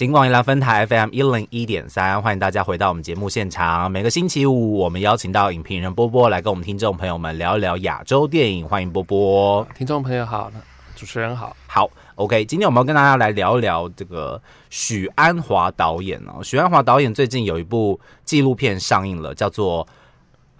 [0.00, 3.90] 金广宜兰分台 FM 一零一点三，欢迎大家回到我们节目现场。
[3.90, 8.66] 每个星期五，我们邀请到影评人波波来跟我们听众朋友们聊一聊亚洲电影。
[8.66, 10.50] 欢迎波波，听众朋友好，
[10.96, 12.42] 主持人好，好，OK。
[12.46, 14.40] 今天我们要跟大家来聊一聊这个
[14.70, 16.42] 许鞍华导演哦。
[16.42, 19.86] 许鞍华导演最近有一部纪录片上映了，叫做。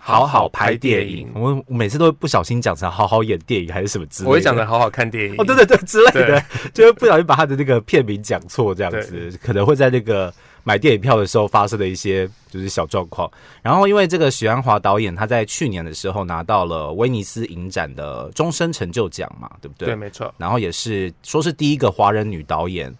[0.02, 4.30] 好好拍电影，我每次都不小心讲成好好演电影还是什么之类的。
[4.30, 6.42] 我会讲成好好看电影哦，对对对，之类的，
[6.72, 10.32] 就会不小心把他的那个片名讲错，这样子可能会在那个
[10.64, 13.30] 买电影票的时候发生的一些就是小状况。
[13.60, 19.88] 然后因为这个许鞍华导演他在去年的时候拿到了威尼斯影展的终身成就奖嘛，对不对？
[19.88, 20.32] 对，没错。
[20.38, 22.90] 然后也是说是第一个华人女导演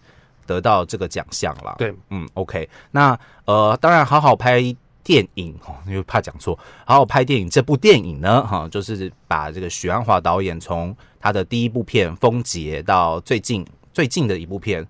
[0.45, 1.75] 得到这个奖项了。
[1.79, 2.69] 对，嗯，OK。
[2.91, 4.63] 那呃，当然好好拍。
[5.03, 7.49] 电影哦，因为怕讲错，好好拍电影。
[7.49, 14.85] 这部电影呢，哈，就是把这个许鞍华导演从他的第一部片《风劫》到最近最近的一部片，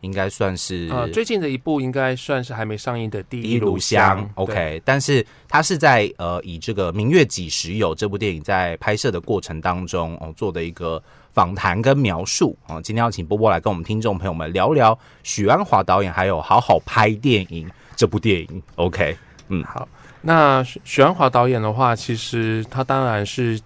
[0.00, 4.24] 应该算是呃最近的一部，应该算是还没上映的《第一炉香》。
[4.34, 12.80] OK，但是他是在呃以这个《明月几时有》这部电影在拍摄的过程当中哦做的一个访谈跟描述哦。
[12.82, 18.62] 今天要请波波来跟我们听众朋友们聊聊许鞍华导演还有好好拍电影这部电影。
[18.74, 19.16] OK。
[19.52, 19.86] 嗯，好。
[20.22, 23.60] 那许鞍华导演的话，其实他当然是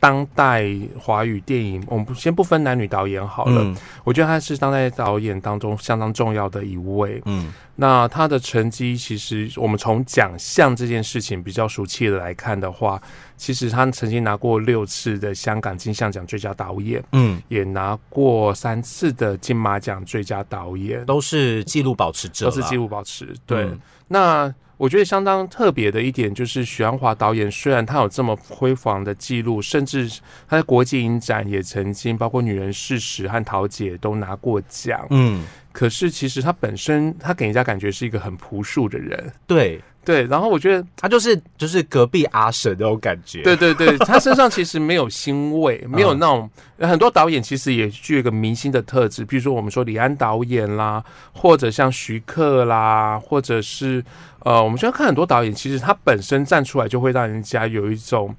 [0.00, 0.66] 当代
[0.98, 3.74] 华语电影，我们不先不分男女导演好了。
[4.02, 7.22] 我觉得他是当代导演当中相当重要的一位。
[7.26, 13.00] 嗯，那他的成绩，其实我们从奖项这件事情比较熟悉的来看的话，
[13.38, 23.34] 其实他曾经拿过六次的香港金像奖最佳导演，嗯，也拿过三次的金马奖最佳导演，都是纪录保持者，都是纪录保持。
[23.46, 23.66] 对，
[24.08, 24.54] 那。
[24.80, 30.08] 我觉得相当特别的一点就是许鞍华导演，虽然他有这么辉煌的记录，甚至
[30.48, 35.06] 他在国际影展也曾经包括《女人事实》和《桃姐》都拿过奖。
[35.10, 39.32] 嗯，可是其实他本身，他给人家感觉是一个很朴素的人。
[39.46, 39.80] 对。
[40.02, 43.42] 对，然后我觉得他就是就是隔壁阿婶那种感觉。
[43.42, 54.02] 对对对，他身上其实没有腥味，没有那种很多导演其实也具有一个明星的特质，比如说我们说李安导演啦，或者像徐克啦，或者是
[54.38, 58.34] 呃，我们现在看很多导演，其实他本身站出来就会让人家有一种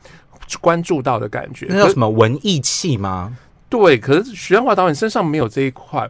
[0.60, 1.68] 关注到的感觉。
[1.70, 3.38] 那叫什么文艺气吗？
[3.72, 6.06] 对，可是徐安华导演身上没有这一块，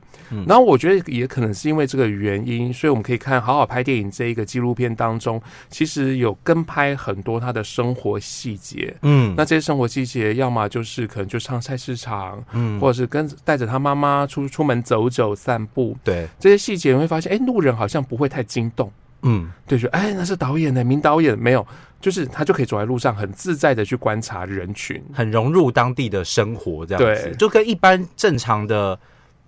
[0.48, 5.40] 然后我觉得也可能是因为这个原因，所以我们可以看好好拍电影这一个纪录片当中，
[5.70, 8.92] 其实有跟拍很多他的生活细节。
[9.04, 15.96] 嗯，那这些生活细节，要么就是可能就上菜市场，嗯，或者是跟带着他妈妈出出门走走散步。
[16.04, 18.92] 对，这些细节你会发现，哎，路人好像不会太惊动。
[19.24, 21.66] 嗯，对，说哎，那是导演呢名导演没有。
[22.02, 29.00] 就是他就可以走在路上，很自在的去观察人群，很融入当地的生活，这样子就跟一般正常的，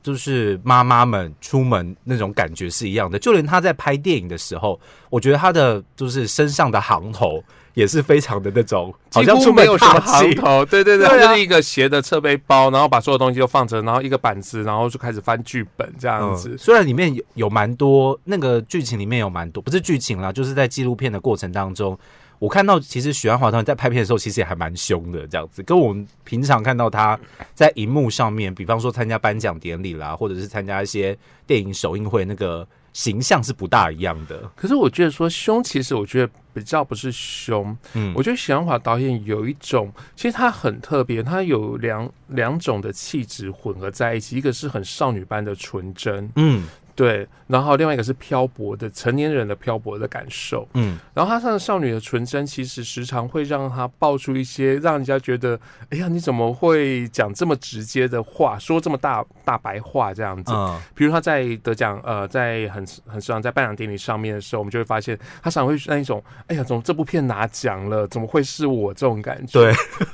[0.04, 3.18] 就是妈妈们出门那种感觉是一样的。
[3.18, 4.80] 就连他在拍电影的时候，
[5.10, 10.64] 我觉得他的就是身上的行头也是非常的那种，几乎没有什么行头。
[10.66, 16.58] 对对对，就是一个斜的侧背包，然后把所有东西都放着，然后一个板子，然后就开始翻剧本这样子。
[16.58, 21.98] 虽然里面有有蛮多那个剧情里面有蛮多，不是剧情啦，就是在纪录片的过程当中。
[22.40, 27.18] 我看到，其实许鞍华导演在拍片的时候，其实也还蛮凶的，这样子，跟我们平常看到他
[27.54, 31.18] 在荧幕上面，比方说参加颁奖典礼啦，或者是参加一些
[31.48, 34.50] 电影首映会，那个形象是不大一样的。
[34.56, 46.64] 可是我觉得说凶，其实我觉得比较不是凶，嗯，我觉得许鞍华导演有一种，其实他很特别，他有两两种的气质混合在一起，一个是很少女般的纯真，嗯。
[46.96, 55.60] 对，然后另外一个是漂泊的成年人的漂泊的感受，嗯，然后她上少女的纯真，其实时常会让她爆出一些让人家觉得，
[55.90, 60.52] 哎呀，你怎么会讲这么直接的话，说这么大大白话这样子？
[60.54, 69.60] 嗯，比如她在得奖，呃，在很很时常在颁奖典礼上面的时候，我们就会发现她常会那一种，哎呀，怎么这部片拿奖了，怎么会是我这种感觉？
[69.60, 69.74] 对，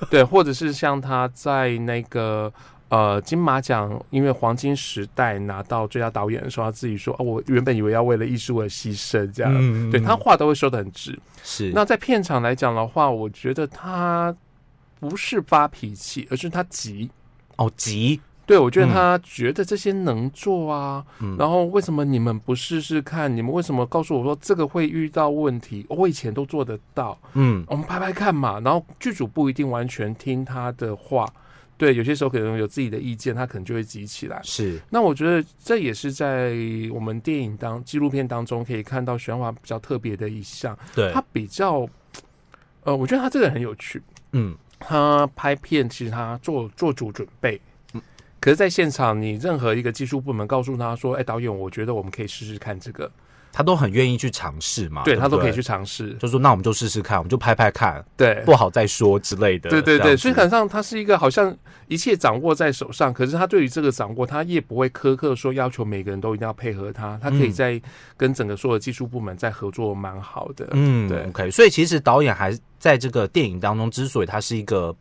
[0.09, 2.51] 对，或者是像她在那个。
[2.89, 9.53] 呃，金马奖因为黄金时代拿到最佳导演的时候，他自己说：“哦，我原本以为要为了艺术而牺牲，这样。”
[9.91, 11.17] 对他话都会说的很直。
[11.43, 11.71] 是。
[11.73, 14.35] 那在片场来讲的话，我觉得他
[14.99, 17.09] 不是发脾气，而是他急。
[17.57, 18.19] 哦，急。
[18.47, 21.05] 对，我觉得他觉得这些能做啊。
[21.37, 23.37] 然后为什么你们不试试看？
[23.37, 25.85] 你们为什么告诉我说这个会遇到问题？
[25.89, 27.15] 我以前都做得到。
[27.33, 28.59] 嗯，我们拍拍看嘛。
[28.61, 31.31] 然后剧组不一定完全听他的话。
[31.79, 34.41] 对，有些时候可能有自己的意见，他可能就会集起来。
[34.43, 36.53] 是，那我觉得这也是在
[36.91, 40.77] 我们电影当纪录片当中可以看到玄华比较特别的一项。
[40.93, 41.87] 对，他比较，
[42.83, 44.03] 呃，我觉得他这个人很有趣。
[44.33, 47.59] 嗯，他拍片其实他做做足准备。
[48.41, 53.09] 可是在现场，你任何一个技术部门告诉他说：“哎，导演，我觉得我们可以试试看这个。”
[53.51, 56.13] 他都很愿意去尝试嘛，对不他都可以去尝试。
[56.15, 59.69] 就说那我们就试试看，我们就拍拍看，对，不好再说之类的。
[59.69, 61.55] 对对对，所以可感上他是一个好像
[61.87, 67.81] 一切掌握在手上，可是他对于这个掌握，他也不会苛刻说要求每个人都一定要配合他，他可以在
[68.15, 70.67] 跟整个所有技术部门在合作，蛮好的。
[70.71, 71.51] 嗯，对，OK。
[71.51, 74.95] 所以其实导演还在这个电影当中，之所以他是一个，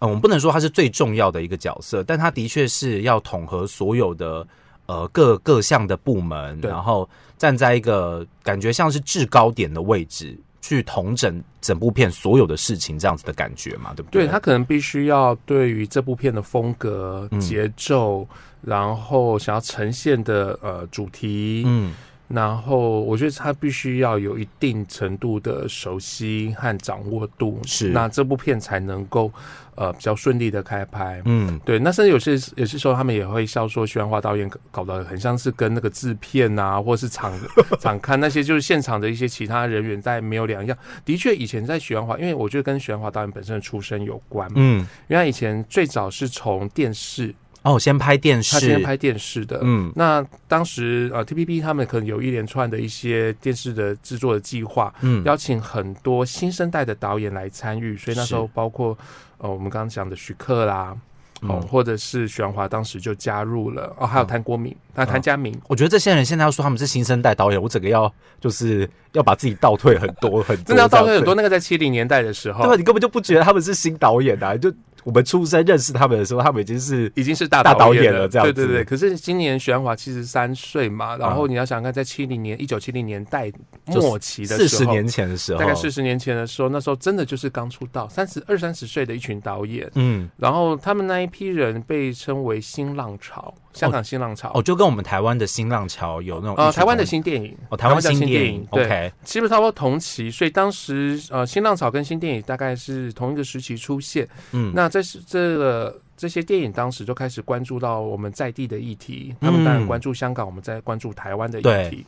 [0.00, 4.46] 嗯，我们不能说他是最重要的一个角色，但他的确是要统合所有的
[4.86, 10.36] 呃各各项的部门，然后站在一个感觉像是制高点的位置。
[10.62, 14.24] 去统整整部片所有的事情，这样子的感觉嘛，对不对？
[14.24, 18.26] 对他可能必须要对于这部片的风格、嗯节奏，
[18.62, 21.94] 然后想要呈现的呃主题，嗯
[22.28, 29.32] 然后我觉得他必须要有一定程度的熟悉和掌握度，是那这部片才能够
[29.76, 31.22] 呃比较顺利的开拍。
[31.24, 37.32] 嗯对，那甚至有些有些时候他们也会笑说，徐安华导演搞搞得很像是跟那个制片啊，或是场
[37.78, 40.76] 场 刊那些就是现场的一些其他人员在没有两样。
[41.04, 47.32] 的确，以前在徐安华，因为我觉得跟徐安华导演本身的出身有关，嗯，因为他以前最早是从电视，
[47.66, 58.96] 哦，先拍电视，他先拍电视的，嗯那当时呃 TPP 他们可能有一连串的一些电视的制作的计划，嗯邀请很多新生代的导演来参与，所以那时候包括
[59.38, 60.96] 呃我们刚刚讲的徐克啦。
[61.42, 68.10] 哦，嗯或者是许鞍华当时就加入了哦，还有嗯谭国明，那谭家明，我觉得这些人现在要说他们是新生代导演，我整个要
[68.40, 71.34] 就是要把自己倒退很多很多， 真的要倒退很多。
[71.34, 72.76] 那个在七零年代的时候，对吧？
[72.76, 74.56] 你根本就不觉得他们是新导演啊！
[74.56, 74.72] 就
[75.06, 83.48] 我们出生认识他们的时候，他们已经是已经是大大导演演了这样子对对对，可是今年许鞍华七十三岁嘛，然后你要想想看，在七零年、一九七零年代
[83.84, 90.28] 末期的时候，四十年前的时候，大概四十年前的时候，那时候真的就是刚出道，三十二三十岁的一群导演，嗯。
[90.38, 94.50] 然后他们那一批人被称为新浪潮，香港新浪潮。
[94.54, 99.12] 哦，就跟我们台湾的新浪潮有那种呃，台湾的新电影，哦，台湾叫新新电影，对。
[99.22, 104.26] 基本差不多同期，所以当时呃，新浪潮跟新电影大概是同一个时期出现。
[104.50, 112.06] 嗯，那这是这个这些电影当时就开始关注到我们在地的议题，他们当然嗯关注香港，我们在关注台湾的议题。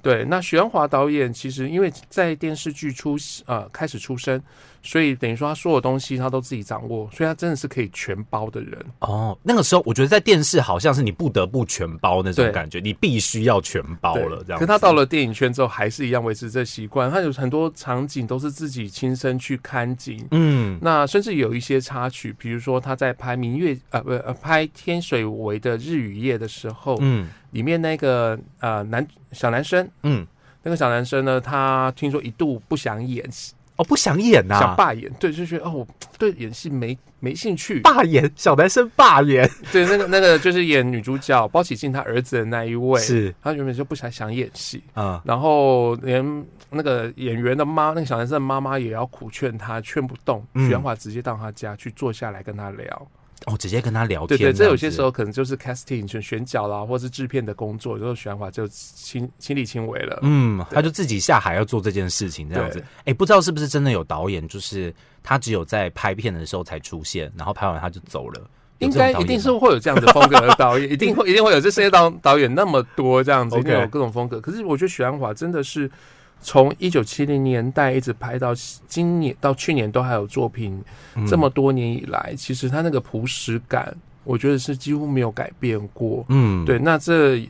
[0.00, 3.16] 对，那许鞍华导演其实因为在电视剧出
[3.46, 4.40] 呃开始出生，
[4.82, 8.78] 所以等于说他所有东西他都自己掌握，所以他真的是可以全包的人。
[9.00, 14.64] 哦，那个时候我觉得在电视好像是你不得不全包那种感觉，你必须要全包了这样子。
[14.64, 17.10] 可他到了电影圈之后，还是一样维持这习惯。
[17.10, 30.26] 他有很多场景都是自己亲身去看景，嗯那甚至有一些插曲，比如说他在拍《明月》呃不呃拍《天水围的日与夜》的时候，嗯里面那个呃男小男生，嗯，
[30.62, 35.86] 那个小男生呢，他听说一度不想演戏，哦，不想演呐、想罢演，对，就觉得哦，我
[36.18, 37.80] 对演戏没没兴趣。
[37.80, 50.44] 罢演，小男生罢演对，那个那个就是演女主角包启静她儿子的那一位，是他原本就不想想演戏，嗯然后连那个演员的妈，那个小男生的妈妈也要苦劝他，劝不动。
[50.54, 53.08] 嗯徐安华直接到他家去坐下来跟他聊。
[53.46, 60.18] 哦，直接跟他聊对对，天样子，这有些时候可能就是 casting 选选角啦，或是制片的工作，有时候徐安华就亲亲力亲为了。
[60.22, 62.84] 嗯，他就自己下海要做这件事情，这样子对。
[63.06, 68.40] 哎、不知道是不是真的有导演，就是他只有在拍片的时候才出现，然后拍完他就走了。
[68.78, 74.40] 有应该一定是吗会有这样的风格的导演， 一定会一定会有这世界导导演那么多这样子，一定有各种风格。
[74.40, 75.90] 可是我觉得许鞍华真的是
[76.40, 78.54] 从一九七零年代一直拍到
[78.86, 80.82] 今年到去年都还有作品，
[81.14, 83.94] 嗯这么多年以来，其实他那个朴实感，
[84.24, 86.24] 我觉得是几乎没有改变过。
[86.28, 87.48] 嗯，对，那这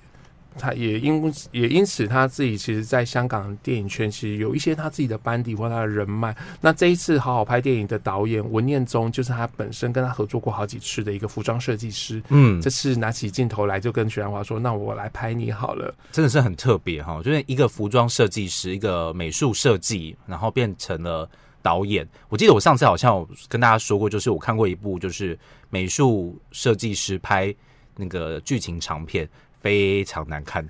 [0.58, 6.36] 他也因也因此他自己其实，在香港电影圈其实有一些他自己的班底或他的人脉。
[6.60, 12.22] 那这一次好好拍电影的导演文念中，就是他本身跟他合作过好几次的一个服装设计师。
[12.28, 15.94] 嗯这，次拿起镜头来就跟徐安华说：“那我来拍你好了。
[16.10, 21.28] 真的是很特别哈，就是一个服装设计师，一个美术设计，然后变成了
[21.62, 22.06] 导演。
[22.28, 25.38] 我记得我上次好像有跟大家说过，就是我看过一部就是
[25.68, 27.54] 美术设计师拍
[27.96, 29.28] 那个剧情长片，
[29.60, 30.66] 非常难看。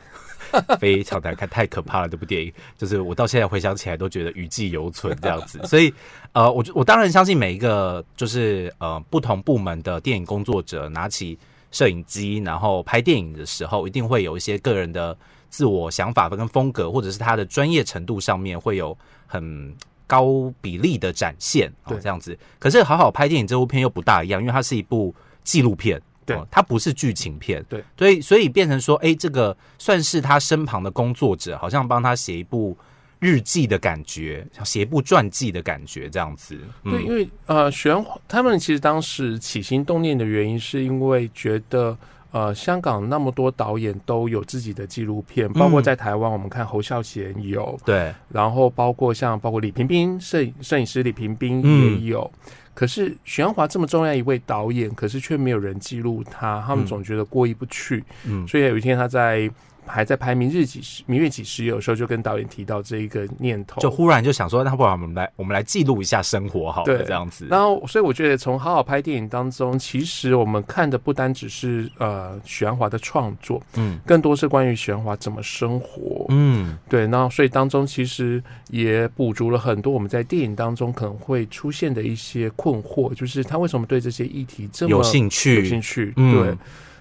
[0.80, 2.08] 非常难看，太可怕了！
[2.08, 5.60] 这部电影就是我到现在回想起来都觉得余悸犹存这样子。
[5.68, 5.94] 所以，
[6.32, 11.38] 呃，我我当然相信每一个就是呃不同部门的电影工作者拿起
[11.70, 15.16] 摄影机，然后拍电影的时候，一定会有一些个人的
[15.50, 18.96] 自我想法跟风格，或者是他的专业程度上面会有
[19.28, 19.72] 很
[20.08, 22.36] 高比例的展现哦，这样子。
[22.58, 26.02] 可是好好拍电影这部片又不大一样，因为它是一部纪录片。
[26.26, 26.36] 对。
[26.36, 32.76] 哦它不是剧情片，对，所以所以变成说，哎、这个算是他身旁的工作者，好像帮他写一部
[33.18, 36.58] 日记的感觉，像写一部传记的感觉这样子。
[36.84, 41.96] 对，因为呃，玄他们其实当时起心动念的原因，是因为觉得
[42.32, 52.30] 呃，香港那么多导演都有自己的纪录片，包括在台湾，我们看侯孝贤有，对，然后包括像包括李平冰摄影摄影师李平冰也有。
[52.74, 58.04] 可是许鞍华这么重要一位导演，可是却没有人记录他，他们总觉得过意不去。
[58.26, 59.50] 嗯，所以有一天他在。
[59.90, 67.46] 还在拍《明日几时》《明月几时》，有时候就跟导演提到这一个念头，就忽然就想说，那不然我们来，我们来记录一下生活，好，了，这样子。
[67.50, 77.06] 然后，所以我觉得从好好拍电影当中，其实我们看的不单只是呃许鞍华的创作，嗯，更多是关于许鞍华怎么生活，嗯，对。
[77.06, 85.56] 那所以当中其实也补足了很多我们在电影当中可能会出现的一些困惑，就是他为什么对这些议题这么有兴趣？
[85.56, 86.56] 有兴趣，对。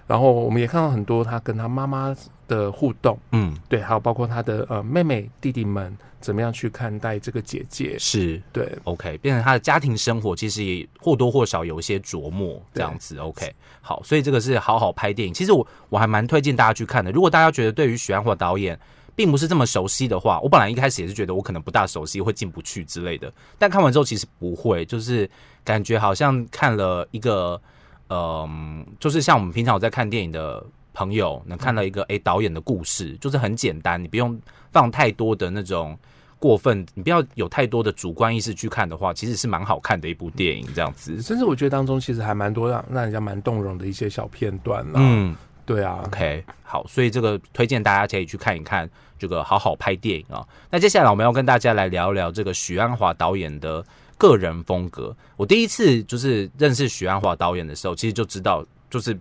[0.10, 2.16] 然后我们也看到很多他跟他妈妈
[2.48, 15.32] 的互动，嗯，对，还有包括他的呃妹妹弟弟们怎么样去看待这个姐姐，是对，OK，变成他的家庭生活其实也或多或少有一些琢磨这样子，OK，好，所以这个是好好拍电影。
[15.32, 17.12] 其实我我还蛮推荐大家去看的。
[17.12, 18.80] 如果大家觉得对于许鞍华导演
[19.16, 23.32] 并不是这么熟悉的话，我本来一开始也是觉得我可能不大熟悉，会进不去之类的。
[23.60, 25.30] 但看完之后其实不会，就是
[25.63, 27.62] 感觉好像看了一个。
[28.10, 30.63] 嗯，就是像我们平常有在看电影的
[30.94, 34.39] 朋友，能看到一个诶导演的故事，就是很简单，你不用
[34.72, 35.98] 放太多的那种
[36.39, 41.22] 过分，你不要有太多的主观意识去看的话，其实是蛮好看的一部电影，这样子。
[41.22, 44.94] 甚至我觉得当中其实还蛮多让让人家蛮动容的一些小片段了。
[44.96, 45.36] 嗯，
[45.66, 46.01] 对啊。
[46.08, 48.89] OK，好，所以这个推荐大家可以去看一看
[49.20, 50.44] 这个好好拍电影啊。
[50.72, 53.86] 那接下来我们要跟大家来聊聊这个许鞍华导演的。
[54.20, 59.18] 个人风格，我第一次就是认识许鞍华导演的时候，其实就知道，就是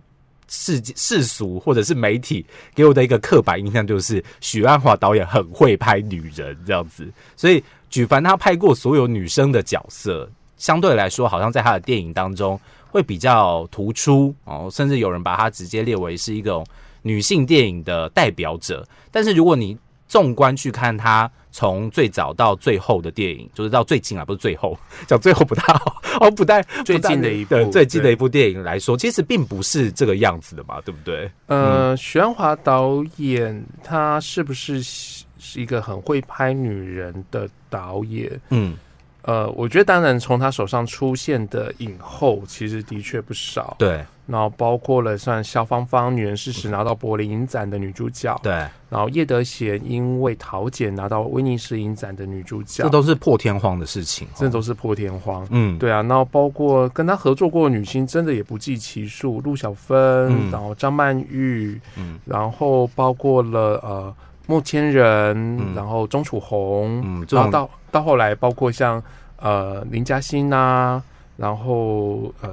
[0.49, 7.09] 世世俗或者是媒体给我的一个刻板印象，就是许鞍华导演很会拍女人这样子。
[7.37, 16.61] 所以举凡他拍过所有女生的角色，相对来说，好像在他的电影当中会比较突出哦，甚至有人把他直接列为是一个
[17.03, 18.85] 女性电影的代表者。
[19.11, 19.77] 但是如果你
[20.09, 21.31] 纵观去看他。
[21.51, 31.29] 从最早到最后的电影，就是到最近啊，不是最后， 讲最后不大好哦，不带 最近的一部最近的一部电影来说，其实并不是这个样子的嘛，对不对？
[31.47, 35.25] 呃，徐安华导演他是不是是
[35.55, 38.39] 一个很会拍女人的导演？
[38.49, 38.77] 嗯。
[39.23, 43.75] 呃，我觉得当然从他手上出现的影后，其实的确不少。
[43.79, 48.53] 对，然后包括了像肖芳芳《女人事实》拿到柏林影展的女主角，对，
[48.89, 55.47] 然后叶德娴因为《桃姐》拿到威尼斯影展的女主角，这都是破天荒的事情，这都是破天荒。
[55.49, 64.15] 嗯，对啊，然后包括跟她合作过的女星，真的也不计其数，陆小芬，然后张曼玉，嗯，然后包括了呃。
[64.49, 68.99] 莫千人，然后钟楚红，嗯，然后到到后来，包括像
[69.37, 70.99] 呃林嘉欣呐，
[71.37, 72.49] 然后呃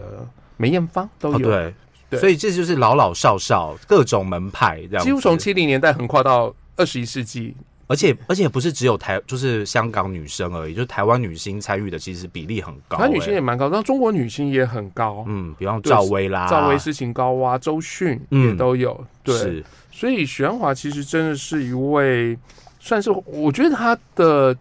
[0.57, 7.55] 梅艳芳都有，对，所以这就是老老少少各种门派这样，几乎从七零年代横跨到二十一世纪，
[7.87, 19.65] 而且而且不是只有台，就是香港女生而已，就是台湾女星参与的其实比例很高，台湾女星也蛮高，但中国女星也很高，嗯，比方赵薇啦，赵薇、施情高啊，周迅也都有，对。
[19.91, 22.37] 所以许鞍华其实真的是一位，
[22.79, 24.55] 算是我觉得她的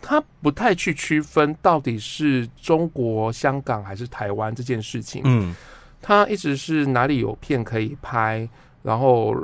[0.00, 5.22] 他不太去区分到底是中国香港还是台湾这件事情。
[5.24, 5.54] 嗯，
[6.00, 8.48] 他一直是哪里有片可以拍，
[8.82, 9.36] 然后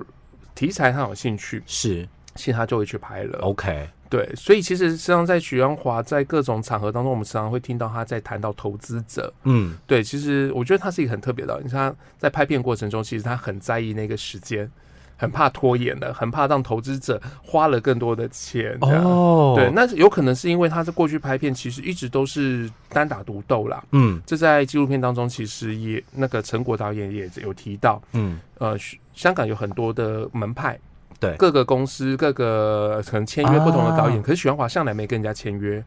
[0.55, 3.39] 题材他有兴趣，是，其实他就会去拍了。
[3.41, 9.33] OK，对，所以其实实际上在许鞍华在各种场合当中，我们常常会听到他在谈到投资者。
[9.43, 14.71] 嗯，对，其实我觉得他是一个很特别的，你看他在拍片过程中，其实他很在意那个时间。
[15.17, 18.77] 很怕拖延的，很怕让投资者花了更多的钱。
[18.81, 23.83] 哦，对，那有可能是因为他在过去拍片，其实一直都是单打独斗啦。
[23.93, 28.03] 嗯，这在纪录片当中，其实也那个陈果导演也有提到。
[28.13, 28.77] 嗯，呃，
[29.13, 30.79] 香港有很多的门派，
[31.21, 35.83] 对，各个公司各个可能签约不同的导演，可是许鞍华向来没跟人家签约。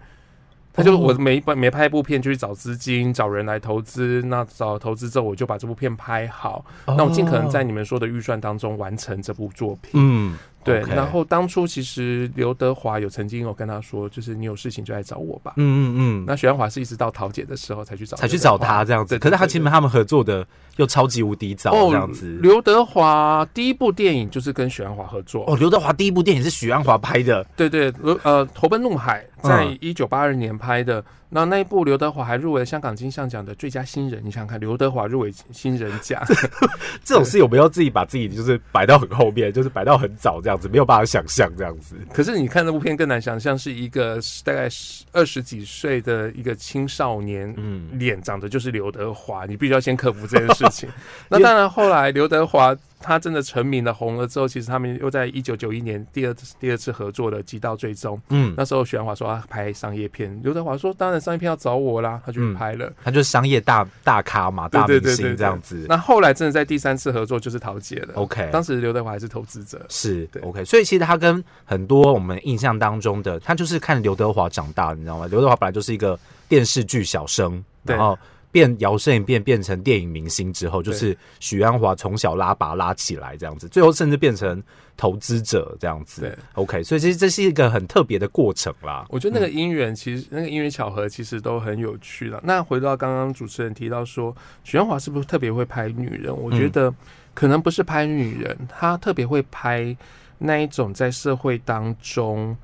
[0.78, 9.92] 他就我每每拍一部片就去找资金找人来投资，那找投资之后我就把这部片拍好，那我尽可能在你们说的预算当中完成这部作品。
[9.96, 10.38] 嗯。
[10.68, 15.54] 对，然后当初其实刘德华有曾经有跟他说，就是你有事情就来找我吧。
[15.58, 16.26] 嗯嗯嗯。
[16.28, 19.18] 那许鞍华是一直到桃姐的时候才去找，才去找他这样子。
[19.18, 20.46] 可是他其实他们合作的
[20.76, 22.38] 又超级无敌早这样子。
[22.42, 25.44] 刘德华第一部电影就是跟许鞍华合作。
[25.48, 27.46] 哦，刘德华第一部电影是许鞍华拍的。
[27.56, 27.94] 对对，
[28.24, 31.04] 呃，投奔怒海在一九八二年拍的。
[31.30, 34.22] 那那一部刘德华还入围了香港金像奖的最佳新人。
[34.24, 36.24] 你想想看，刘德华入围新人奖，
[37.04, 40.57] 这种事有没有自己把自己就是摆到很后面，就是摆到很早这样？
[40.58, 41.96] 样子，没有办法想象这样子。
[42.12, 44.68] 可是你看这部片更难想象，是一个大概
[45.12, 50.90] 二十几岁的一个青少年，嗯，脸长得就是刘德华，你必须要先克服这件事情。
[51.30, 52.76] 那当然，后来刘德华。
[53.00, 58.18] 他真的成名了，红了之后，其实他们又在一九九一年第二次第二次合作了《极道追踪》。
[58.30, 62.92] 嗯，那时候许鞍华说他拍商业片，刘德华说当然商业片要找我啦，他就去拍了。
[63.04, 65.86] 他就是商业大大咖嘛，大明星这样子。
[65.88, 68.14] 那后来真的在第三次合作就是陶杰了。
[68.16, 69.86] OK，当时刘德华还是投资者。
[69.90, 75.28] 是 OK，所以其实他跟很多我们印象当中的，他就是看刘德华长大，你知道吗？
[75.28, 78.18] 刘德华本来就是一个电视剧小生，然后。
[78.58, 84.64] 变摇身一变变成电影明星之后，就是许鞍华从小拉拔拉起来这样子，最后甚至变成
[84.96, 86.22] 投资者这样子。
[86.22, 89.06] 对，OK，所以其实这是一个很特别的过程啦。
[89.10, 92.42] 我觉得那个姻缘，其实那个姻缘巧合，其实都很有趣了。
[92.44, 96.36] 那回到刚刚主持人提到说，许鞍华是不是特别会拍女人？
[96.36, 96.92] 我觉得
[97.36, 99.96] 可能不是拍女人，他特别会拍
[100.40, 102.58] 那一种在社会当中，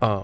[0.00, 0.22] 嗯。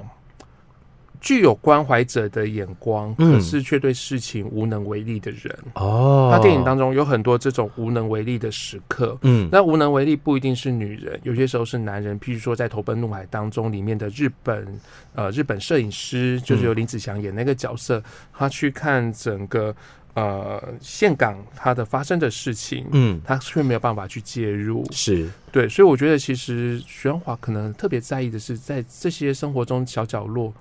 [1.26, 5.52] 具有关怀者的眼光，可是却对事情无能为力的人。
[5.74, 9.18] 哦，他电影当中有很多这种无能为力的时刻。
[9.22, 12.16] 嗯，那无能为力不一定是女人，有些时候是男人。
[12.20, 14.78] 譬如说，在《投奔怒海》当中，里面的日本
[15.16, 18.00] 呃日本摄影师，就是由林子祥演那个角色，
[18.32, 19.74] 他去看整个
[20.14, 24.86] 呃岘港它的发生的事情，嗯，他却没有办法去介入。
[24.92, 30.54] 是对，所以我觉得其实徐安华可能特别在意的是，在这些生活中小角落。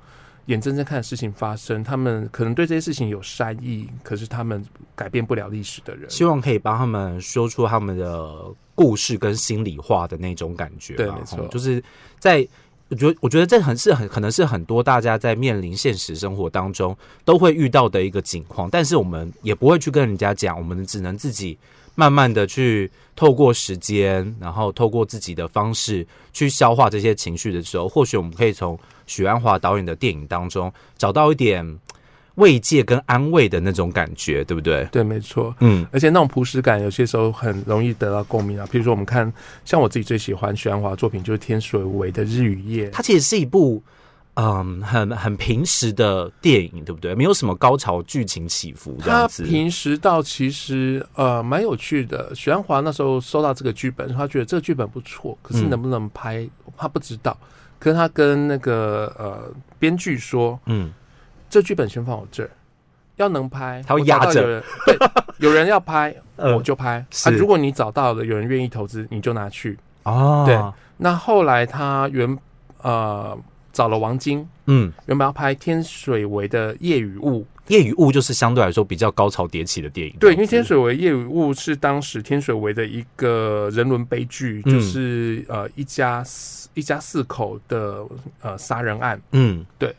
[0.45, 4.63] 眼睁睁看事情发生，他们可能对这些事情有善意，可是他们
[4.95, 10.95] 改变不了历史的人，希望可以帮他们说出他们的故事跟心里话的那种感觉。
[10.95, 11.83] 对，没错，就是
[12.19, 12.47] 在
[12.89, 21.57] 我觉得，我觉得这很是很可能是很多大家在面临现实生活当中都会遇到的一个情况，但是我们也不会去跟人家讲，我们只能自己。
[21.97, 28.77] 慢慢的去透过时间，然后透过自己的方式去消化这些情绪的时候，或许我们可以从
[29.07, 31.79] 许鞍华导演的电影当中找到一点
[32.35, 34.85] 慰藉跟安慰的那种感觉，对不对？
[34.91, 35.55] 对，没错。
[35.59, 38.67] 嗯，而且那种朴实感有些时候很容易得到共鸣啊。
[38.71, 39.31] 比如说，我们看
[39.63, 43.83] 像我自己最喜欢许鞍华作品就是天水围的日与夜，它其实是一部。
[44.37, 47.15] 嗯，很很平时的电影，对不对？
[47.15, 49.43] 没有什么高潮剧情起伏，这样子。
[49.45, 52.35] 平时到其实呃蛮有趣的。
[52.35, 56.45] 许鞍华那时候收到这个剧本，他觉得这个剧本不错，可是能不能拍
[56.75, 57.37] 他不知道。
[57.79, 60.91] 可是他跟那个呃编剧说，嗯，
[61.55, 62.49] 这剧本先放我这儿，
[63.15, 64.61] 要能拍，他会压着。
[64.85, 64.97] 对，
[65.37, 67.05] 有人要拍，我就拍。
[67.23, 69.77] 啊，如果你找到了有人愿意投资，你就拿去。
[70.03, 70.59] 哦，对。
[70.97, 72.37] 那后来他原
[72.81, 73.37] 呃。
[73.75, 80.15] 找了王晶，嗯，原本要拍天水围的夜雨雾，夜雨雾就是相对来说比较高潮迭起的电影。
[80.17, 88.05] 对，因为天水围夜雨雾是当时天水围的一个人伦悲剧，就是呃一家四一家四口的
[88.41, 89.21] 呃杀人案。
[89.33, 89.93] 嗯，对。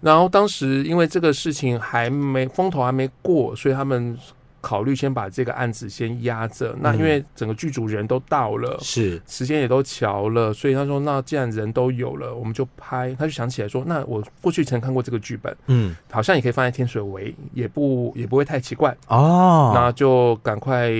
[0.00, 4.18] 然后当时因为这个事情还没风头还没过，所以他们。
[4.60, 9.20] 考虑先把这个案子先压着，那因为整个剧组人都到了，是。
[9.26, 18.96] 时间也都瞧了，所以他说：“那既然人都有了，我们就拍。”他就想起来说：“那我过去曾看过这个剧本，嗯，好像也可以放在天水围，也不也不会太奇怪。
[19.06, 20.90] 哦。”那就赶快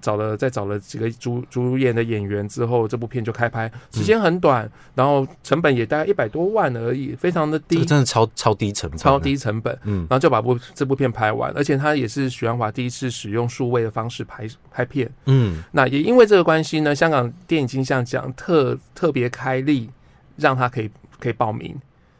[0.00, 13.01] 找了，再找了几个主主演的演员之后，这部片就开拍，时间很短，然后成本也大概一百多万而已，非常的低，真的超超低成本，超低成本，嗯，然后就把部这部片拍完，而且他也是许鞍华第一次。
[13.02, 19.90] 是使用数位的方式拍拍片，嗯，那也因为这个关系呢，香港电影金像奖特特别开立，
[20.36, 21.74] 让他可以可以报名。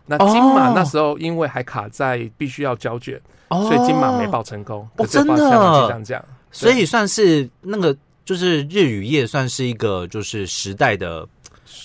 [0.07, 4.89] 那金马那时候因为还卡在必须要交卷，所以金马没报成功。
[4.97, 11.27] 哦，真的金像奖，所以算是那个就是日与夜，算是一个就是时代的。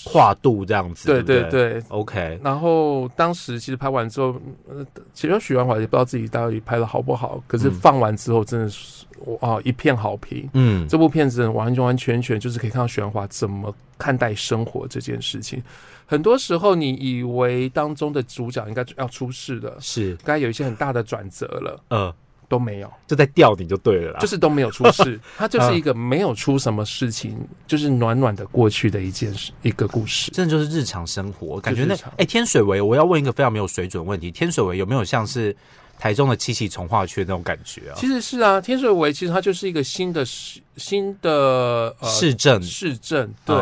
[0.06, 2.40] 跨度这样子，对对对，OK。
[2.44, 4.36] 然后当时其实拍完之后，
[4.70, 9.06] 呃，其实许鞍华也不知道自己到底拍的好不好，可是放完之后真的是
[9.42, 10.50] 哇一片好评。
[10.54, 15.62] 嗯，这部片子完完全全就是可以看到许鞍华怎么看待生活这件事情。
[16.06, 22.14] 很多时候你以为当中的主角应该要出事的，是该有一些很大的转折了，嗯。
[22.50, 35.56] 都没有，就在吊顶就对了啦，就是都没有出事， 它就是一个没有出什么事情，就是暖暖的过去的一件事，一个故事，真的就是日常生活，感觉那哎天水围，我要问一个非常没有水准问题，天水围有没有像是
[36.00, 37.94] 台中的七七从化区那种感觉啊？
[37.98, 42.62] 其实是啊，天水围其实它就是一个新的市新的市镇。
[42.64, 43.56] 市镇，对，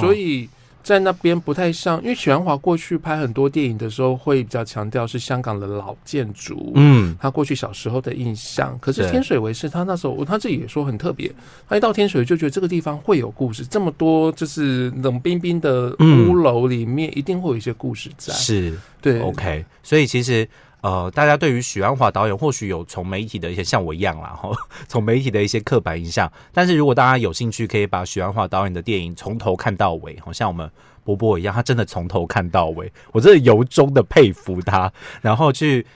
[0.00, 0.48] 所以。
[0.84, 8.78] 在那边不太像，因为许鞍华过去拍很多电影的时候，会比较强调是香港的老建筑，嗯，他过去小时候的印象。
[8.78, 11.32] 可是天水围是他那时候他自己也说很特别，
[11.66, 18.34] 他一到天水围就觉得这个地方会有故事，这么多就是冷冰冰的嗯屋楼里面一定会有一些故事在。
[18.34, 20.46] 是对 OK，所以其实。
[20.84, 24.50] 呃，大家对于许鞍华导演或许有从媒体的一些像我一样啦， 哈，
[24.86, 26.30] 从媒体的一些刻板印象。
[26.52, 30.70] 但是如果大家有兴趣，可以把许鞍华导演的电影从头看到尾，好像我们
[31.02, 34.92] 波波一样，他真的从头看到尾，我真的由衷的佩服他，
[35.22, 35.86] 然后去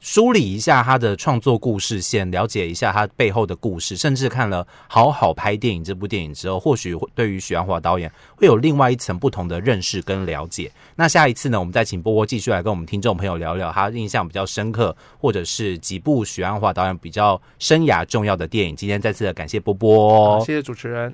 [0.00, 10.70] 梳理一下他的创作故事线，了解一下他背后的故事，甚至看了《好好拍电影》这部电影之后，或许会对于许鞍华导演会有另外一层不同的认识跟了解。
[10.96, 18.76] 那下一次呢，我们再请波波继续来跟我们听众朋友聊聊他印象比较深刻，或者是几部许鞍华导演比较生涯重要的电影。
[18.76, 21.12] 今天再次的感谢波波，谢谢主持人。